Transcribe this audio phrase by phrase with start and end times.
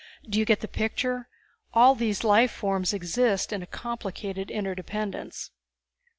[0.27, 1.29] Do you get the picture?
[1.75, 5.51] All these life forms exist in a complicated interdependence."